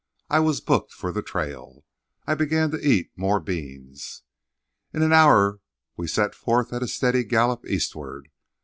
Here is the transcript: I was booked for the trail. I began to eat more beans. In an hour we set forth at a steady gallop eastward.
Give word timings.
I 0.31 0.39
was 0.39 0.61
booked 0.61 0.91
for 0.93 1.11
the 1.11 1.21
trail. 1.21 1.85
I 2.25 2.33
began 2.33 2.71
to 2.71 2.79
eat 2.83 3.11
more 3.15 3.39
beans. 3.39 4.23
In 4.93 5.03
an 5.03 5.13
hour 5.13 5.59
we 5.95 6.07
set 6.07 6.33
forth 6.33 6.73
at 6.73 6.81
a 6.81 6.87
steady 6.87 7.23
gallop 7.23 7.67
eastward. 7.67 8.29